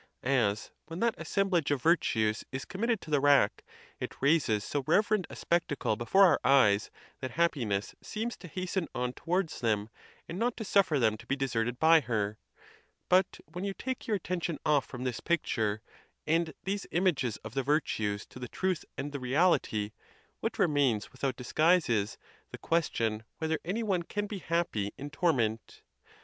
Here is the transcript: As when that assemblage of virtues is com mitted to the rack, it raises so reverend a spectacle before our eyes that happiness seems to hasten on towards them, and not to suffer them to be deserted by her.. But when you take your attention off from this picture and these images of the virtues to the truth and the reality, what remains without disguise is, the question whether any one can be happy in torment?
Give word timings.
As 0.23 0.71
when 0.87 0.99
that 1.01 1.13
assemblage 1.19 1.69
of 1.69 1.83
virtues 1.83 2.43
is 2.51 2.65
com 2.65 2.81
mitted 2.81 3.01
to 3.01 3.11
the 3.11 3.19
rack, 3.19 3.63
it 3.99 4.19
raises 4.19 4.63
so 4.63 4.83
reverend 4.87 5.27
a 5.29 5.35
spectacle 5.35 5.95
before 5.95 6.25
our 6.25 6.39
eyes 6.43 6.89
that 7.19 7.29
happiness 7.37 7.93
seems 8.01 8.35
to 8.37 8.47
hasten 8.47 8.87
on 8.95 9.13
towards 9.13 9.59
them, 9.59 9.89
and 10.27 10.39
not 10.39 10.57
to 10.57 10.63
suffer 10.65 10.97
them 10.97 11.17
to 11.17 11.27
be 11.27 11.35
deserted 11.35 11.77
by 11.77 11.99
her.. 12.01 12.39
But 13.09 13.41
when 13.45 13.63
you 13.63 13.75
take 13.75 14.07
your 14.07 14.15
attention 14.15 14.57
off 14.65 14.85
from 14.87 15.03
this 15.03 15.19
picture 15.19 15.83
and 16.25 16.55
these 16.63 16.87
images 16.89 17.37
of 17.43 17.53
the 17.53 17.61
virtues 17.61 18.25
to 18.25 18.39
the 18.39 18.47
truth 18.49 18.83
and 18.97 19.11
the 19.11 19.19
reality, 19.19 19.91
what 20.39 20.57
remains 20.57 21.11
without 21.11 21.35
disguise 21.35 21.89
is, 21.91 22.17
the 22.49 22.57
question 22.57 23.21
whether 23.37 23.59
any 23.63 23.83
one 23.83 24.01
can 24.01 24.25
be 24.25 24.39
happy 24.39 24.93
in 24.97 25.11
torment? 25.11 25.83